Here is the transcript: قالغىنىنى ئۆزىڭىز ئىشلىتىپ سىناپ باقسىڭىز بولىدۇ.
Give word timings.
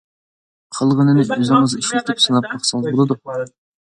قالغىنىنى 0.77 1.25
ئۆزىڭىز 1.35 1.75
ئىشلىتىپ 1.79 2.23
سىناپ 2.27 2.47
باقسىڭىز 2.53 2.91
بولىدۇ. 2.95 3.21